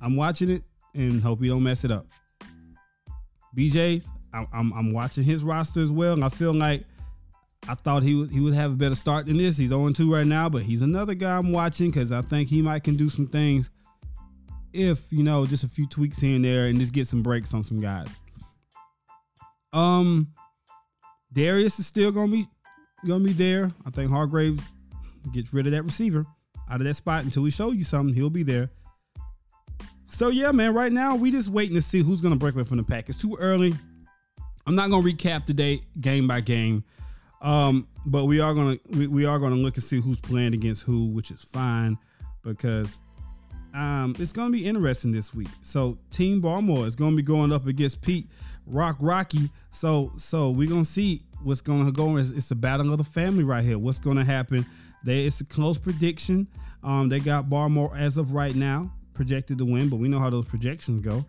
I'm 0.00 0.16
watching 0.16 0.50
it 0.50 0.62
and 0.94 1.22
hope 1.22 1.40
he 1.40 1.48
don't 1.48 1.62
mess 1.62 1.84
it 1.84 1.90
up. 1.90 2.06
BJ, 3.56 4.04
I'm, 4.32 4.46
I'm 4.52 4.72
I'm 4.72 4.92
watching 4.92 5.24
his 5.24 5.42
roster 5.42 5.80
as 5.80 5.90
well, 5.90 6.12
and 6.12 6.24
I 6.24 6.28
feel 6.28 6.52
like 6.52 6.84
I 7.68 7.74
thought 7.74 8.02
he 8.02 8.14
would 8.14 8.30
he 8.30 8.40
would 8.40 8.54
have 8.54 8.72
a 8.72 8.76
better 8.76 8.94
start 8.94 9.26
than 9.26 9.38
this. 9.38 9.56
He's 9.56 9.70
0 9.70 9.90
2 9.92 10.12
right 10.12 10.26
now, 10.26 10.48
but 10.48 10.62
he's 10.62 10.82
another 10.82 11.14
guy 11.14 11.36
I'm 11.36 11.52
watching 11.52 11.90
because 11.90 12.12
I 12.12 12.22
think 12.22 12.48
he 12.48 12.62
might 12.62 12.84
can 12.84 12.96
do 12.96 13.08
some 13.08 13.26
things 13.26 13.70
if 14.72 15.10
you 15.12 15.22
know 15.22 15.46
just 15.46 15.64
a 15.64 15.68
few 15.68 15.86
tweaks 15.86 16.18
here 16.20 16.36
and 16.36 16.44
there 16.44 16.66
and 16.66 16.78
just 16.78 16.92
get 16.92 17.06
some 17.06 17.22
breaks 17.22 17.54
on 17.54 17.62
some 17.62 17.80
guys. 17.80 18.16
Um, 19.72 20.28
Darius 21.32 21.78
is 21.78 21.86
still 21.86 22.10
gonna 22.10 22.32
be 22.32 22.46
gonna 23.06 23.24
be 23.24 23.32
there. 23.32 23.70
I 23.86 23.90
think 23.90 24.10
Hargrave 24.10 24.60
gets 25.32 25.52
rid 25.52 25.66
of 25.66 25.72
that 25.72 25.82
receiver 25.82 26.26
out 26.70 26.80
of 26.80 26.86
that 26.86 26.94
spot 26.94 27.24
until 27.24 27.42
we 27.42 27.50
show 27.50 27.70
you 27.72 27.84
something. 27.84 28.14
He'll 28.14 28.30
be 28.30 28.42
there. 28.42 28.70
So 30.08 30.28
yeah, 30.28 30.52
man. 30.52 30.74
Right 30.74 30.92
now 30.92 31.16
we 31.16 31.30
just 31.30 31.48
waiting 31.48 31.74
to 31.74 31.82
see 31.82 32.02
who's 32.02 32.20
gonna 32.20 32.36
break 32.36 32.54
away 32.54 32.64
from 32.64 32.78
the 32.78 32.82
pack. 32.82 33.08
It's 33.08 33.18
too 33.18 33.36
early. 33.38 33.74
I'm 34.66 34.74
not 34.74 34.90
gonna 34.90 35.06
recap 35.06 35.46
today 35.46 35.80
game 36.00 36.26
by 36.26 36.40
game. 36.40 36.84
Um, 37.40 37.86
but 38.04 38.24
we 38.24 38.40
are 38.40 38.54
gonna 38.54 38.78
we, 38.90 39.06
we 39.06 39.26
are 39.26 39.38
gonna 39.38 39.56
look 39.56 39.74
and 39.74 39.84
see 39.84 40.00
who's 40.00 40.20
playing 40.20 40.54
against 40.54 40.82
who, 40.82 41.06
which 41.06 41.30
is 41.30 41.42
fine 41.42 41.98
because 42.42 42.98
um 43.74 44.14
it's 44.18 44.32
gonna 44.32 44.50
be 44.50 44.66
interesting 44.66 45.12
this 45.12 45.34
week. 45.34 45.48
So 45.62 45.98
Team 46.10 46.40
Baltimore 46.40 46.86
is 46.86 46.96
gonna 46.96 47.16
be 47.16 47.22
going 47.22 47.52
up 47.52 47.66
against 47.66 48.00
Pete 48.02 48.26
Rock 48.68 48.96
Rocky. 49.00 49.50
So 49.70 50.12
so 50.16 50.50
we're 50.50 50.68
gonna 50.68 50.84
see 50.84 51.22
what's 51.42 51.60
gonna 51.60 51.92
go. 51.92 52.16
It's, 52.16 52.30
it's 52.30 52.50
a 52.50 52.54
battle 52.56 52.92
of 52.92 52.98
the 52.98 53.04
family 53.04 53.44
right 53.44 53.64
here. 53.64 53.78
What's 53.78 53.98
gonna 53.98 54.24
happen? 54.24 54.66
They 55.04 55.26
it's 55.26 55.40
a 55.40 55.44
close 55.44 55.78
prediction. 55.78 56.46
Um, 56.82 57.08
they 57.08 57.20
got 57.20 57.50
Baltimore 57.50 57.92
as 57.96 58.18
of 58.18 58.32
right 58.32 58.54
now 58.54 58.92
projected 59.14 59.58
to 59.58 59.64
win, 59.64 59.88
but 59.88 59.96
we 59.96 60.08
know 60.08 60.18
how 60.18 60.30
those 60.30 60.46
projections 60.46 61.00
go. 61.00 61.24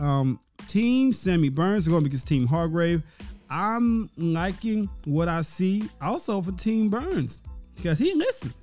Um, 0.00 0.40
team 0.68 1.12
Sammy 1.12 1.48
Burns 1.48 1.84
is 1.84 1.88
going 1.88 2.06
against 2.06 2.26
Team 2.26 2.46
Hargrave. 2.46 3.02
I'm 3.48 4.10
liking 4.16 4.88
what 5.04 5.28
I 5.28 5.42
see 5.42 5.88
also 6.00 6.40
for 6.42 6.52
Team 6.52 6.88
Burns 6.88 7.40
because 7.74 7.98
he 7.98 8.14
listened. 8.14 8.54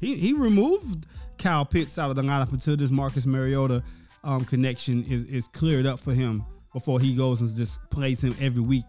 He 0.00 0.16
he 0.16 0.32
removed 0.32 1.06
Kyle 1.38 1.64
Pitts 1.64 1.98
out 1.98 2.10
of 2.10 2.16
the 2.16 2.22
lineup 2.22 2.52
until 2.52 2.76
this 2.76 2.90
Marcus 2.90 3.26
Mariota 3.26 3.82
um, 4.24 4.44
connection 4.44 5.04
is, 5.04 5.24
is 5.24 5.48
cleared 5.48 5.86
up 5.86 5.98
for 5.98 6.12
him 6.12 6.44
before 6.72 7.00
he 7.00 7.14
goes 7.14 7.40
and 7.40 7.54
just 7.56 7.78
plays 7.90 8.22
him 8.22 8.34
every 8.40 8.62
week. 8.62 8.84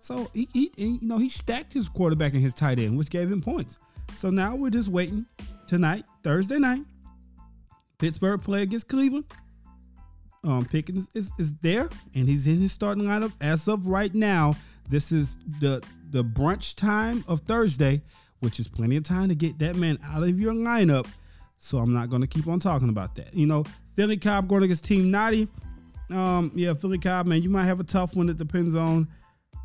So 0.00 0.30
he, 0.32 0.48
he 0.52 0.72
you 0.76 0.98
know 1.02 1.18
he 1.18 1.28
stacked 1.28 1.72
his 1.72 1.88
quarterback 1.88 2.32
and 2.32 2.42
his 2.42 2.54
tight 2.54 2.78
end, 2.78 2.96
which 2.96 3.10
gave 3.10 3.30
him 3.30 3.40
points. 3.40 3.78
So 4.14 4.30
now 4.30 4.56
we're 4.56 4.70
just 4.70 4.88
waiting 4.88 5.26
tonight, 5.66 6.04
Thursday 6.22 6.58
night. 6.58 6.82
Pittsburgh 7.98 8.40
play 8.42 8.62
against 8.62 8.88
Cleveland. 8.88 9.24
Um, 10.44 10.64
Pickens 10.64 11.08
is, 11.14 11.32
is 11.38 11.52
there, 11.54 11.90
and 12.14 12.28
he's 12.28 12.46
in 12.46 12.58
his 12.58 12.72
starting 12.72 13.04
lineup 13.04 13.32
as 13.40 13.66
of 13.66 13.88
right 13.88 14.14
now. 14.14 14.54
This 14.88 15.10
is 15.12 15.36
the 15.60 15.82
the 16.10 16.24
brunch 16.24 16.74
time 16.76 17.24
of 17.28 17.40
Thursday. 17.40 18.02
which 18.40 18.60
is 18.60 18.68
plenty 18.68 18.96
of 18.96 19.04
time 19.04 19.28
to 19.28 19.34
get 19.34 19.58
that 19.58 19.76
man 19.76 19.98
out 20.04 20.22
of 20.22 20.40
your 20.40 20.52
lineup. 20.52 21.06
So 21.58 21.78
I'm 21.78 21.92
not 21.92 22.08
going 22.08 22.22
to 22.22 22.28
keep 22.28 22.46
on 22.46 22.60
talking 22.60 22.88
about 22.88 23.14
that. 23.16 23.34
You 23.34 23.46
know, 23.46 23.64
Philly 23.94 24.16
Cobb 24.16 24.48
going 24.48 24.62
against 24.62 24.84
Team 24.84 25.10
Naughty. 25.10 25.48
Um, 26.10 26.52
yeah, 26.54 26.74
Philly 26.74 26.98
Cobb, 26.98 27.26
man, 27.26 27.42
you 27.42 27.50
might 27.50 27.64
have 27.64 27.80
a 27.80 27.84
tough 27.84 28.16
one. 28.16 28.28
It 28.28 28.36
depends 28.36 28.74
on 28.74 29.08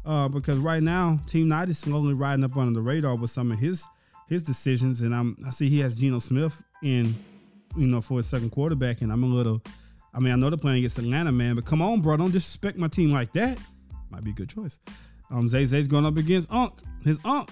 uh, 0.05 0.27
because 0.27 0.57
right 0.59 0.83
now 0.83 1.19
Team 1.27 1.47
Naughty 1.47 1.71
is 1.71 1.79
slowly 1.79 2.13
riding 2.13 2.43
up 2.43 2.57
under 2.57 2.73
the 2.73 2.81
radar 2.81 3.15
with 3.15 3.29
some 3.29 3.51
of 3.51 3.59
his 3.59 3.85
his 4.27 4.43
decisions, 4.43 5.01
and 5.01 5.13
I'm 5.13 5.37
I 5.45 5.49
see 5.49 5.69
he 5.69 5.79
has 5.79 5.95
Geno 5.95 6.19
Smith 6.19 6.61
in, 6.81 7.15
you 7.77 7.87
know, 7.87 8.01
for 8.01 8.17
his 8.17 8.27
second 8.27 8.51
quarterback, 8.51 9.01
and 9.01 9.11
I'm 9.11 9.23
a 9.23 9.27
little. 9.27 9.61
I 10.13 10.19
mean, 10.19 10.31
I 10.31 10.35
know 10.35 10.49
they're 10.49 10.57
playing 10.57 10.79
against 10.79 10.99
Atlanta, 10.99 11.31
man, 11.31 11.55
but 11.55 11.65
come 11.65 11.81
on, 11.81 12.01
bro, 12.01 12.15
don't 12.17 12.31
disrespect 12.31 12.77
my 12.77 12.87
team 12.87 13.11
like 13.11 13.33
that. 13.33 13.57
Might 14.11 14.23
be 14.23 14.29
a 14.29 14.33
good 14.33 14.49
choice. 14.49 14.77
Um, 15.31 15.49
Zay 15.49 15.65
Zay's 15.65 15.87
going 15.87 16.05
up 16.05 16.17
against 16.17 16.51
Unc, 16.51 16.73
his 17.03 17.19
Unc, 17.25 17.49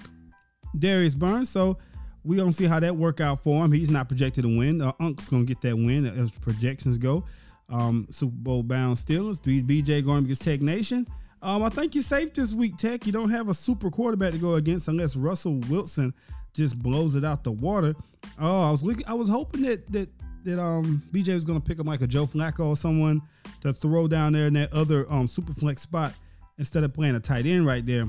Darius 0.78 1.14
Burns. 1.14 1.48
So 1.48 1.78
we 2.24 2.36
gonna 2.36 2.52
see 2.52 2.66
how 2.66 2.78
that 2.80 2.96
work 2.96 3.20
out 3.20 3.42
for 3.42 3.64
him. 3.64 3.72
He's 3.72 3.90
not 3.90 4.08
projected 4.08 4.44
to 4.44 4.56
win. 4.56 4.80
Uh, 4.80 4.92
gonna 4.98 5.44
get 5.44 5.60
that 5.62 5.76
win 5.76 6.06
as 6.06 6.30
projections 6.30 6.98
go. 6.98 7.24
Um, 7.68 8.06
Super 8.10 8.36
Bowl 8.36 8.62
bound 8.62 8.96
Steelers. 8.96 9.40
BJ 9.40 10.04
going 10.04 10.24
against 10.24 10.42
Tech 10.42 10.60
Nation. 10.60 11.06
Um, 11.40 11.62
I 11.62 11.70
think 11.70 11.94
you're 11.94 12.04
safe 12.04 12.32
this 12.34 12.52
week, 12.52 12.76
Tech. 12.76 13.04
You 13.06 13.12
don't 13.12 13.30
have 13.30 13.48
a 13.48 13.54
super 13.54 13.90
quarterback 13.90 14.32
to 14.32 14.38
go 14.38 14.54
against 14.54 14.88
unless 14.88 15.16
Russell 15.16 15.58
Wilson 15.68 16.14
just 16.54 16.78
blows 16.78 17.16
it 17.16 17.24
out 17.24 17.42
the 17.42 17.52
water. 17.52 17.94
Oh, 18.38 18.68
I 18.68 18.70
was 18.70 18.82
looking, 18.82 19.06
I 19.08 19.14
was 19.14 19.28
hoping 19.28 19.62
that 19.62 19.90
that 19.90 20.08
that 20.44 20.60
um 20.60 21.02
BJ 21.12 21.34
was 21.34 21.44
gonna 21.44 21.60
pick 21.60 21.80
up 21.80 21.86
like 21.86 22.00
a 22.00 22.06
Joe 22.06 22.26
Flacco 22.26 22.66
or 22.66 22.76
someone 22.76 23.22
to 23.62 23.72
throw 23.72 24.06
down 24.06 24.32
there 24.32 24.46
in 24.46 24.54
that 24.54 24.72
other 24.72 25.06
um 25.10 25.26
super 25.26 25.52
flex 25.52 25.82
spot 25.82 26.14
instead 26.58 26.84
of 26.84 26.92
playing 26.92 27.16
a 27.16 27.20
tight 27.20 27.46
end 27.46 27.66
right 27.66 27.84
there. 27.84 28.06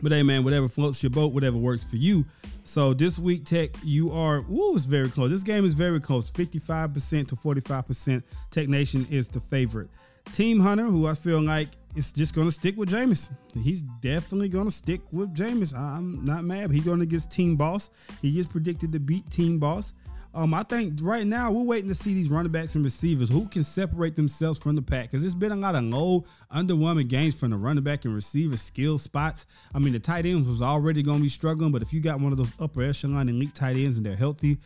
But 0.00 0.12
hey, 0.12 0.22
man, 0.22 0.44
whatever 0.44 0.68
floats 0.68 1.02
your 1.02 1.10
boat, 1.10 1.32
whatever 1.32 1.56
works 1.56 1.84
for 1.84 1.96
you. 1.96 2.24
So 2.64 2.94
this 2.94 3.18
week, 3.18 3.44
Tech, 3.44 3.70
you 3.82 4.12
are, 4.12 4.42
woo, 4.42 4.76
it's 4.76 4.84
very 4.84 5.08
close. 5.08 5.30
This 5.30 5.42
game 5.42 5.64
is 5.64 5.74
very 5.74 6.00
close 6.00 6.30
55% 6.30 7.28
to 7.28 7.36
45%. 7.36 8.22
Tech 8.50 8.68
Nation 8.68 9.06
is 9.10 9.26
the 9.26 9.40
favorite. 9.40 9.88
Team 10.32 10.60
Hunter, 10.60 10.84
who 10.84 11.06
I 11.06 11.14
feel 11.14 11.40
like 11.40 11.68
is 11.96 12.12
just 12.12 12.34
going 12.34 12.46
to 12.46 12.52
stick 12.52 12.76
with 12.76 12.90
Jameis. 12.90 13.28
He's 13.54 13.82
definitely 14.00 14.48
going 14.48 14.66
to 14.66 14.70
stick 14.70 15.00
with 15.10 15.34
Jameis. 15.34 15.76
I'm 15.76 16.24
not 16.24 16.44
mad. 16.44 16.70
He's 16.70 16.84
going 16.84 17.00
get 17.00 17.30
Team 17.30 17.56
Boss. 17.56 17.90
He 18.22 18.38
is 18.38 18.46
predicted 18.46 18.92
to 18.92 19.00
beat 19.00 19.28
Team 19.30 19.58
Boss. 19.58 19.94
Um, 20.38 20.54
I 20.54 20.62
think 20.62 21.00
right 21.02 21.26
now 21.26 21.50
we're 21.50 21.64
waiting 21.64 21.88
to 21.88 21.96
see 21.96 22.14
these 22.14 22.28
running 22.28 22.52
backs 22.52 22.76
and 22.76 22.84
receivers 22.84 23.28
who 23.28 23.48
can 23.48 23.64
separate 23.64 24.14
themselves 24.14 24.56
from 24.56 24.76
the 24.76 24.82
pack 24.82 25.10
because 25.10 25.24
it's 25.24 25.34
been 25.34 25.50
a 25.50 25.56
lot 25.56 25.74
of 25.74 25.82
low, 25.82 26.24
underwhelming 26.54 27.08
games 27.08 27.34
from 27.34 27.50
the 27.50 27.56
running 27.56 27.82
back 27.82 28.04
and 28.04 28.14
receiver 28.14 28.56
skill 28.56 28.98
spots. 28.98 29.46
I 29.74 29.80
mean, 29.80 29.94
the 29.94 29.98
tight 29.98 30.26
ends 30.26 30.46
was 30.46 30.62
already 30.62 31.02
going 31.02 31.16
to 31.16 31.22
be 31.24 31.28
struggling, 31.28 31.72
but 31.72 31.82
if 31.82 31.92
you 31.92 32.00
got 32.00 32.20
one 32.20 32.30
of 32.30 32.38
those 32.38 32.52
upper 32.60 32.82
echelon 32.82 33.28
elite 33.28 33.52
tight 33.52 33.74
ends 33.74 33.96
and 33.96 34.06
they're 34.06 34.14
healthy, 34.14 34.58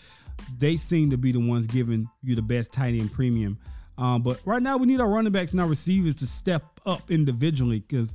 they 0.59 0.77
seem 0.77 1.09
to 1.09 1.17
be 1.17 1.33
the 1.33 1.41
ones 1.41 1.67
giving 1.67 2.07
you 2.23 2.35
the 2.35 2.43
best 2.43 2.71
tight 2.71 2.93
end 2.93 3.11
premium. 3.11 3.57
Um, 3.97 4.21
but 4.21 4.43
right 4.45 4.61
now 4.61 4.77
we 4.77 4.85
need 4.85 5.01
our 5.01 5.09
running 5.09 5.33
backs 5.33 5.53
and 5.53 5.61
our 5.63 5.69
receivers 5.69 6.17
to 6.17 6.27
step 6.27 6.65
up 6.85 7.11
individually 7.11 7.81
because, 7.81 8.13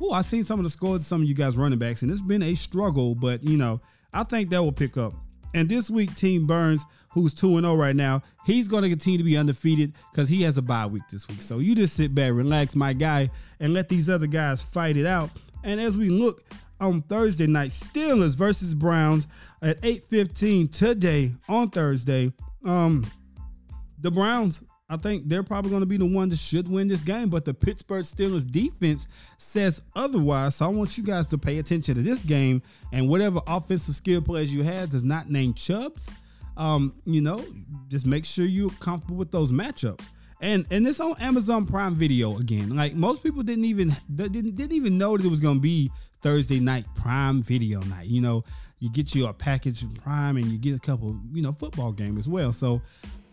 well, 0.00 0.12
I've 0.12 0.26
seen 0.26 0.42
some 0.42 0.58
of 0.58 0.64
the 0.64 0.70
scores, 0.70 1.06
some 1.06 1.22
of 1.22 1.28
you 1.28 1.34
guys 1.34 1.56
running 1.56 1.78
backs, 1.78 2.02
and 2.02 2.10
it's 2.10 2.20
been 2.20 2.42
a 2.42 2.56
struggle. 2.56 3.14
But 3.14 3.44
you 3.44 3.58
know, 3.58 3.80
I 4.12 4.24
think 4.24 4.50
that 4.50 4.60
will 4.60 4.72
pick 4.72 4.96
up. 4.96 5.14
And 5.56 5.70
this 5.70 5.88
week, 5.88 6.14
Team 6.16 6.46
Burns, 6.46 6.84
who's 7.08 7.32
2 7.32 7.58
0 7.58 7.74
right 7.76 7.96
now, 7.96 8.20
he's 8.44 8.68
going 8.68 8.82
to 8.82 8.90
continue 8.90 9.16
to 9.16 9.24
be 9.24 9.38
undefeated 9.38 9.94
because 10.12 10.28
he 10.28 10.42
has 10.42 10.58
a 10.58 10.62
bye 10.62 10.84
week 10.84 11.04
this 11.10 11.26
week. 11.28 11.40
So 11.40 11.60
you 11.60 11.74
just 11.74 11.96
sit 11.96 12.14
back, 12.14 12.34
relax, 12.34 12.76
my 12.76 12.92
guy, 12.92 13.30
and 13.58 13.72
let 13.72 13.88
these 13.88 14.10
other 14.10 14.26
guys 14.26 14.60
fight 14.60 14.98
it 14.98 15.06
out. 15.06 15.30
And 15.64 15.80
as 15.80 15.96
we 15.96 16.10
look 16.10 16.44
on 16.78 17.00
Thursday 17.00 17.46
night, 17.46 17.70
Steelers 17.70 18.36
versus 18.36 18.74
Browns 18.74 19.26
at 19.62 19.80
8:15 19.82 20.68
today 20.68 21.32
on 21.48 21.70
Thursday. 21.70 22.34
Um, 22.62 23.06
the 23.98 24.10
Browns, 24.10 24.62
I 24.88 24.96
think 24.96 25.28
they're 25.28 25.42
probably 25.42 25.70
going 25.70 25.80
to 25.80 25.86
be 25.86 25.96
the 25.96 26.06
one 26.06 26.28
that 26.28 26.38
should 26.38 26.68
win 26.68 26.86
this 26.86 27.02
game, 27.02 27.28
but 27.28 27.44
the 27.44 27.52
Pittsburgh 27.52 28.04
Steelers 28.04 28.48
defense 28.48 29.08
says 29.36 29.82
otherwise. 29.96 30.56
So 30.56 30.66
I 30.66 30.68
want 30.68 30.96
you 30.96 31.02
guys 31.02 31.26
to 31.28 31.38
pay 31.38 31.58
attention 31.58 31.96
to 31.96 32.02
this 32.02 32.24
game 32.24 32.62
and 32.92 33.08
whatever 33.08 33.40
offensive 33.48 33.96
skill 33.96 34.22
players 34.22 34.54
you 34.54 34.62
have 34.62 34.90
does 34.90 35.04
not 35.04 35.28
name 35.28 35.54
Chubbs. 35.54 36.08
Um, 36.56 36.94
you 37.04 37.20
know, 37.20 37.44
just 37.88 38.06
make 38.06 38.24
sure 38.24 38.46
you're 38.46 38.70
comfortable 38.80 39.16
with 39.16 39.32
those 39.32 39.50
matchups. 39.50 40.06
And 40.40 40.66
and 40.70 40.86
it's 40.86 41.00
on 41.00 41.16
Amazon 41.18 41.64
Prime 41.66 41.94
Video 41.94 42.38
again. 42.38 42.76
Like 42.76 42.94
most 42.94 43.22
people 43.22 43.42
didn't 43.42 43.64
even 43.64 43.94
didn't 44.14 44.54
didn't 44.54 44.72
even 44.72 44.98
know 44.98 45.16
that 45.16 45.24
it 45.24 45.28
was 45.28 45.40
going 45.40 45.56
to 45.56 45.60
be 45.60 45.90
Thursday 46.20 46.60
night 46.60 46.84
Prime 46.94 47.42
Video 47.42 47.80
night. 47.80 48.06
You 48.06 48.20
know, 48.20 48.44
you 48.78 48.90
get 48.90 49.14
you 49.14 49.26
a 49.26 49.32
package 49.32 49.80
from 49.80 49.94
Prime 49.94 50.36
and 50.36 50.46
you 50.46 50.58
get 50.58 50.76
a 50.76 50.78
couple, 50.78 51.18
you 51.32 51.42
know, 51.42 51.52
football 51.52 51.92
game 51.92 52.18
as 52.18 52.28
well. 52.28 52.52
So 52.52 52.82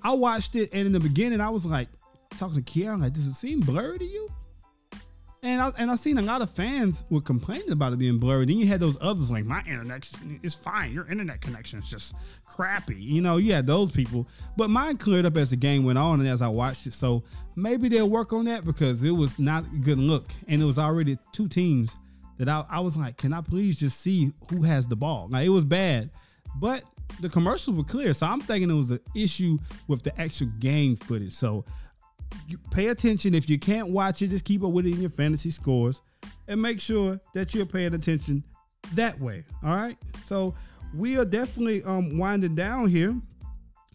I 0.03 0.13
watched 0.13 0.55
it, 0.55 0.69
and 0.73 0.85
in 0.85 0.91
the 0.91 0.99
beginning, 0.99 1.41
I 1.41 1.49
was 1.49 1.65
like 1.65 1.87
talking 2.37 2.61
to 2.61 2.61
Kiara, 2.61 2.99
like, 2.99 3.13
does 3.13 3.27
it 3.27 3.35
seem 3.35 3.59
blurry 3.59 3.99
to 3.99 4.05
you? 4.05 4.29
And 5.43 5.61
I 5.61 5.73
and 5.77 5.91
I 5.91 5.95
seen 5.95 6.17
a 6.17 6.21
lot 6.21 6.41
of 6.41 6.49
fans 6.49 7.03
were 7.09 7.19
complaining 7.19 7.71
about 7.71 7.91
it 7.91 7.99
being 7.99 8.17
blurry. 8.17 8.45
Then 8.45 8.59
you 8.59 8.65
had 8.65 8.79
those 8.79 8.97
others 9.01 9.29
like 9.29 9.43
my 9.43 9.61
internet 9.67 10.09
is 10.41 10.55
fine. 10.55 10.93
Your 10.93 11.05
internet 11.11 11.41
connection 11.41 11.79
is 11.79 11.89
just 11.89 12.15
crappy. 12.45 12.95
You 12.95 13.21
know, 13.21 13.35
you 13.35 13.53
had 13.53 13.67
those 13.67 13.91
people. 13.91 14.25
But 14.55 14.69
mine 14.69 14.97
cleared 14.97 15.25
up 15.25 15.35
as 15.35 15.49
the 15.49 15.57
game 15.57 15.83
went 15.83 15.99
on 15.99 16.21
and 16.21 16.29
as 16.29 16.41
I 16.41 16.47
watched 16.47 16.87
it. 16.87 16.93
So 16.93 17.23
maybe 17.57 17.89
they'll 17.89 18.09
work 18.09 18.31
on 18.31 18.45
that 18.45 18.63
because 18.63 19.03
it 19.03 19.11
was 19.11 19.37
not 19.37 19.65
a 19.65 19.77
good 19.79 19.99
look. 19.99 20.31
And 20.47 20.61
it 20.61 20.65
was 20.65 20.79
already 20.79 21.17
two 21.33 21.49
teams 21.49 21.97
that 22.37 22.47
I, 22.47 22.63
I 22.69 22.79
was 22.79 22.95
like, 22.95 23.17
can 23.17 23.33
I 23.33 23.41
please 23.41 23.77
just 23.77 23.99
see 23.99 24.31
who 24.49 24.63
has 24.63 24.87
the 24.87 24.95
ball? 24.95 25.27
Now 25.27 25.39
it 25.39 25.49
was 25.49 25.65
bad, 25.65 26.09
but 26.55 26.83
the 27.21 27.29
commercials 27.29 27.77
were 27.77 27.83
clear. 27.83 28.13
So 28.13 28.25
I'm 28.27 28.39
thinking 28.41 28.69
it 28.69 28.73
was 28.73 28.91
an 28.91 28.99
issue 29.15 29.57
with 29.87 30.03
the 30.03 30.19
actual 30.19 30.47
game 30.59 30.95
footage. 30.95 31.33
So 31.33 31.65
you 32.47 32.57
pay 32.71 32.87
attention. 32.87 33.33
If 33.33 33.49
you 33.49 33.59
can't 33.59 33.89
watch 33.89 34.21
it, 34.21 34.29
just 34.29 34.45
keep 34.45 34.63
up 34.63 34.71
with 34.71 34.85
it 34.85 34.93
in 34.93 35.01
your 35.01 35.09
fantasy 35.09 35.51
scores 35.51 36.01
and 36.47 36.61
make 36.61 36.79
sure 36.79 37.19
that 37.33 37.53
you're 37.53 37.65
paying 37.65 37.93
attention 37.93 38.43
that 38.95 39.19
way. 39.19 39.43
All 39.63 39.75
right. 39.75 39.97
So 40.23 40.53
we 40.95 41.17
are 41.17 41.25
definitely 41.25 41.83
um 41.83 42.17
winding 42.17 42.55
down 42.55 42.87
here. 42.87 43.15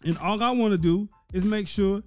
And 0.05 0.17
all 0.19 0.41
I 0.41 0.51
want 0.51 0.71
to 0.71 0.77
do 0.77 1.09
is 1.33 1.45
make 1.45 1.67
sure 1.67 2.01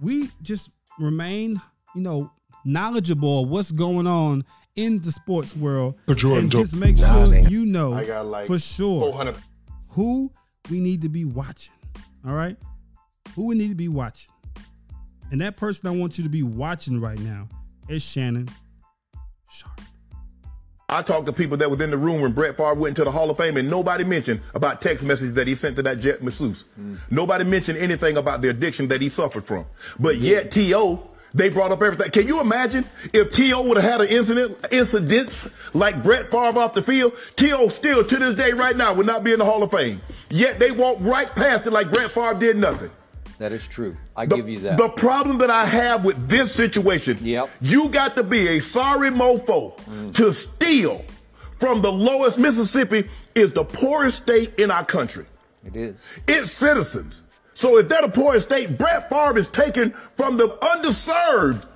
we 0.00 0.28
just 0.42 0.70
remain, 0.98 1.60
you 1.94 2.02
know, 2.02 2.30
knowledgeable 2.64 3.44
of 3.44 3.48
what's 3.48 3.72
going 3.72 4.06
on 4.06 4.44
in 4.76 5.00
the 5.00 5.10
sports 5.10 5.56
world. 5.56 5.94
and 6.06 6.50
just 6.50 6.76
make 6.76 6.98
sure 6.98 7.34
you 7.36 7.66
know 7.66 7.94
I 7.94 8.04
got 8.04 8.26
like 8.26 8.46
for 8.46 8.58
sure 8.58 9.00
400 9.00 9.34
who 9.88 10.30
we 10.70 10.80
need 10.80 11.02
to 11.02 11.08
be 11.08 11.24
watching. 11.24 11.74
All 12.26 12.34
right? 12.34 12.56
Who 13.34 13.46
we 13.46 13.54
need 13.54 13.68
to 13.68 13.74
be 13.74 13.88
watching. 13.88 14.32
And 15.30 15.40
that 15.40 15.56
person 15.56 15.88
I 15.88 15.90
want 15.92 16.18
you 16.18 16.24
to 16.24 16.30
be 16.30 16.42
watching 16.42 17.00
right 17.00 17.18
now 17.18 17.48
is 17.88 18.02
Shannon 18.02 18.48
Sharpe. 19.50 19.80
I 20.90 21.02
talked 21.02 21.26
to 21.26 21.34
people 21.34 21.58
that 21.58 21.70
was 21.70 21.82
in 21.82 21.90
the 21.90 21.98
room 21.98 22.22
when 22.22 22.32
Brett 22.32 22.56
Favre 22.56 22.72
went 22.72 22.92
into 22.92 23.04
the 23.04 23.10
Hall 23.10 23.28
of 23.28 23.36
Fame, 23.36 23.58
and 23.58 23.68
nobody 23.68 24.04
mentioned 24.04 24.40
about 24.54 24.80
text 24.80 25.04
messages 25.04 25.34
that 25.34 25.46
he 25.46 25.54
sent 25.54 25.76
to 25.76 25.82
that 25.82 26.00
jet 26.00 26.22
masseuse. 26.22 26.64
Mm. 26.80 26.96
Nobody 27.10 27.44
mentioned 27.44 27.76
anything 27.76 28.16
about 28.16 28.40
the 28.40 28.48
addiction 28.48 28.88
that 28.88 29.02
he 29.02 29.10
suffered 29.10 29.44
from. 29.44 29.66
But 29.98 30.16
yet, 30.16 30.50
T.O., 30.50 31.10
they 31.34 31.48
brought 31.48 31.72
up 31.72 31.82
everything. 31.82 32.10
Can 32.10 32.26
you 32.26 32.40
imagine 32.40 32.84
if 33.12 33.30
T.O. 33.30 33.62
would 33.68 33.76
have 33.78 33.90
had 33.90 34.00
an 34.00 34.08
incident, 34.08 34.58
incidents 34.70 35.48
like 35.74 36.02
Brett 36.02 36.30
Favre 36.30 36.58
off 36.58 36.74
the 36.74 36.82
field? 36.82 37.12
T.O. 37.36 37.68
still, 37.68 38.04
to 38.04 38.16
this 38.16 38.34
day, 38.34 38.52
right 38.52 38.76
now, 38.76 38.94
would 38.94 39.06
not 39.06 39.24
be 39.24 39.32
in 39.32 39.38
the 39.38 39.44
Hall 39.44 39.62
of 39.62 39.70
Fame. 39.70 40.00
Yet 40.30 40.58
they 40.58 40.70
walked 40.70 41.02
right 41.02 41.28
past 41.34 41.66
it 41.66 41.72
like 41.72 41.90
Brett 41.90 42.10
Favre 42.10 42.34
did 42.34 42.56
nothing. 42.56 42.90
That 43.38 43.52
is 43.52 43.66
true. 43.66 43.96
I 44.16 44.26
The, 44.26 44.36
give 44.36 44.48
you 44.48 44.58
that. 44.60 44.76
the 44.78 44.88
problem 44.88 45.38
that 45.38 45.50
I 45.50 45.64
have 45.64 46.04
with 46.04 46.28
this 46.28 46.52
situation, 46.52 47.18
Yep. 47.20 47.50
you 47.60 47.88
got 47.88 48.16
to 48.16 48.24
be 48.24 48.48
a 48.48 48.60
sorry 48.60 49.10
mofo 49.10 49.76
mm. 49.82 50.14
to 50.16 50.32
steal 50.32 51.04
from 51.60 51.80
the 51.82 51.92
lowest 51.92 52.38
Mississippi 52.38 53.08
is 53.36 53.52
the 53.52 53.64
poorest 53.64 54.22
state 54.22 54.58
in 54.58 54.70
our 54.72 54.84
country. 54.84 55.24
it 55.64 55.76
is. 55.76 56.00
Its 56.26 56.50
citizens. 56.50 57.22
So 57.58 57.76
if 57.78 57.88
they're 57.88 58.02
the 58.02 58.08
poorest 58.08 58.46
state, 58.46 58.78
Brett 58.78 59.10
Favre 59.10 59.36
is 59.36 59.48
taken 59.48 59.90
from 60.14 60.36
the 60.36 60.46
underserved. 60.62 61.66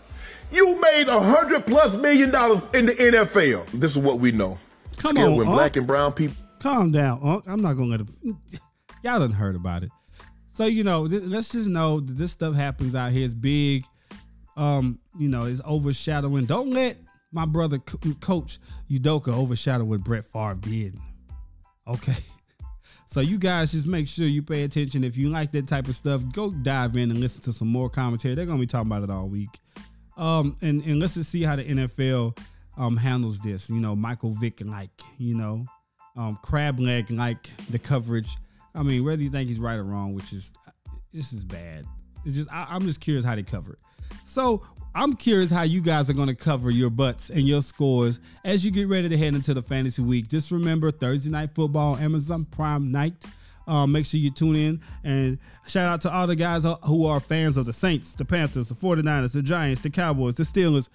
You 0.52 0.80
made 0.80 1.08
a 1.08 1.18
hundred 1.18 1.66
plus 1.66 1.92
million 1.96 2.30
dollars 2.30 2.60
in 2.72 2.86
the 2.86 2.92
NFL. 2.94 3.66
This 3.72 3.90
is 3.90 3.98
what 3.98 4.20
we 4.20 4.30
know. 4.30 4.60
Come 4.98 5.10
Scared 5.10 5.30
on, 5.30 5.36
when 5.38 5.48
Unc. 5.48 5.56
black 5.56 5.74
and 5.74 5.84
brown 5.84 6.12
people. 6.12 6.36
Calm 6.60 6.92
down, 6.92 7.18
Unc. 7.24 7.42
I'm 7.48 7.60
not 7.60 7.72
gonna 7.72 7.88
let 7.88 7.98
him. 7.98 8.08
Y'all 9.02 9.18
done 9.18 9.32
heard 9.32 9.56
about 9.56 9.82
it. 9.82 9.90
So 10.52 10.66
you 10.66 10.84
know, 10.84 11.08
th- 11.08 11.24
let's 11.24 11.50
just 11.50 11.68
know 11.68 11.98
that 11.98 12.12
this 12.12 12.30
stuff 12.30 12.54
happens 12.54 12.94
out 12.94 13.10
here. 13.10 13.24
It's 13.24 13.34
big. 13.34 13.84
Um, 14.56 15.00
you 15.18 15.28
know, 15.28 15.46
it's 15.46 15.60
overshadowing. 15.66 16.44
Don't 16.44 16.70
let 16.70 16.96
my 17.32 17.44
brother 17.44 17.78
Co- 17.80 17.98
Coach 18.20 18.60
Udoka 18.88 19.34
overshadow 19.34 19.82
what 19.82 20.04
Brett 20.04 20.26
Favre 20.26 20.54
did. 20.60 20.96
Okay. 21.88 22.14
So 23.12 23.20
you 23.20 23.36
guys 23.36 23.72
just 23.72 23.86
make 23.86 24.08
sure 24.08 24.26
you 24.26 24.40
pay 24.40 24.62
attention. 24.62 25.04
If 25.04 25.18
you 25.18 25.28
like 25.28 25.52
that 25.52 25.68
type 25.68 25.86
of 25.86 25.94
stuff, 25.94 26.22
go 26.32 26.50
dive 26.50 26.96
in 26.96 27.10
and 27.10 27.20
listen 27.20 27.42
to 27.42 27.52
some 27.52 27.68
more 27.68 27.90
commentary. 27.90 28.34
They're 28.34 28.46
gonna 28.46 28.58
be 28.58 28.66
talking 28.66 28.90
about 28.90 29.02
it 29.02 29.10
all 29.10 29.28
week. 29.28 29.50
Um, 30.16 30.56
and 30.62 30.82
and 30.82 30.98
let's 30.98 31.12
just 31.12 31.30
see 31.30 31.42
how 31.42 31.56
the 31.56 31.62
NFL 31.62 32.38
um 32.78 32.96
handles 32.96 33.38
this. 33.40 33.68
You 33.68 33.80
know, 33.80 33.94
Michael 33.94 34.30
Vick 34.30 34.62
like, 34.64 35.02
you 35.18 35.34
know, 35.34 35.66
um, 36.16 36.38
crab 36.40 36.80
leg 36.80 37.10
like 37.10 37.50
the 37.68 37.78
coverage. 37.78 38.34
I 38.74 38.82
mean, 38.82 39.04
whether 39.04 39.20
you 39.20 39.28
think 39.28 39.48
he's 39.48 39.60
right 39.60 39.76
or 39.76 39.84
wrong, 39.84 40.14
which 40.14 40.32
is 40.32 40.54
this 41.12 41.34
is 41.34 41.44
bad. 41.44 41.84
It's 42.24 42.38
just 42.38 42.50
I, 42.50 42.66
I'm 42.70 42.86
just 42.86 43.00
curious 43.02 43.26
how 43.26 43.34
they 43.34 43.42
cover 43.42 43.74
it. 43.74 43.78
So 44.24 44.62
I'm 44.94 45.14
curious 45.14 45.50
how 45.50 45.62
you 45.62 45.80
guys 45.80 46.10
are 46.10 46.12
going 46.12 46.28
to 46.28 46.34
cover 46.34 46.70
your 46.70 46.90
butts 46.90 47.30
and 47.30 47.48
your 47.48 47.62
scores 47.62 48.20
as 48.44 48.64
you 48.64 48.70
get 48.70 48.88
ready 48.88 49.08
to 49.08 49.16
head 49.16 49.34
into 49.34 49.54
the 49.54 49.62
fantasy 49.62 50.02
week. 50.02 50.28
Just 50.28 50.50
remember 50.50 50.90
Thursday 50.90 51.30
night 51.30 51.54
football, 51.54 51.96
Amazon 51.96 52.44
Prime 52.44 52.90
night. 52.90 53.14
Uh, 53.66 53.86
make 53.86 54.04
sure 54.04 54.18
you 54.18 54.30
tune 54.30 54.56
in 54.56 54.80
and 55.04 55.38
shout 55.66 55.88
out 55.88 56.00
to 56.02 56.12
all 56.12 56.26
the 56.26 56.36
guys 56.36 56.64
who 56.84 57.06
are 57.06 57.20
fans 57.20 57.56
of 57.56 57.64
the 57.64 57.72
Saints, 57.72 58.14
the 58.14 58.24
Panthers, 58.24 58.68
the 58.68 58.74
49ers, 58.74 59.32
the 59.32 59.42
Giants, 59.42 59.80
the 59.80 59.88
Cowboys, 59.88 60.34
the 60.34 60.42
Steelers. 60.42 60.88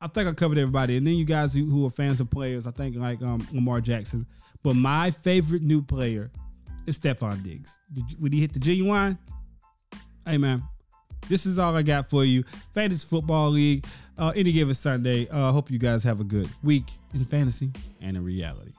I 0.00 0.06
think 0.08 0.28
I 0.28 0.32
covered 0.32 0.58
everybody. 0.58 0.96
And 0.96 1.06
then 1.06 1.14
you 1.14 1.24
guys 1.24 1.54
who, 1.54 1.86
are 1.86 1.90
fans 1.90 2.20
of 2.20 2.30
players, 2.30 2.66
I 2.66 2.72
think 2.72 2.94
like 2.96 3.22
um, 3.22 3.46
Lamar 3.52 3.80
Jackson. 3.80 4.26
But 4.62 4.74
my 4.76 5.10
favorite 5.10 5.62
new 5.62 5.82
player 5.82 6.30
is 6.86 7.00
Stefon 7.00 7.42
Diggs. 7.42 7.78
Did 7.92 8.04
when 8.20 8.32
he 8.32 8.40
hit 8.40 8.52
the 8.52 8.60
genuine, 8.60 9.18
hey 10.26 10.38
man, 10.38 10.62
this 11.28 11.46
is 11.46 11.58
all 11.58 11.76
I 11.76 11.82
got 11.82 12.08
for 12.08 12.24
you. 12.24 12.44
Fantasy 12.72 13.06
Football 13.06 13.50
League, 13.50 13.86
uh, 14.18 14.32
any 14.34 14.52
given 14.52 14.74
Sunday. 14.74 15.28
I 15.30 15.48
uh, 15.48 15.52
hope 15.52 15.70
you 15.70 15.78
guys 15.78 16.04
have 16.04 16.20
a 16.20 16.24
good 16.24 16.48
week 16.62 16.84
in 17.12 17.24
fantasy 17.24 17.70
and 18.00 18.16
in 18.16 18.24
reality. 18.24 18.72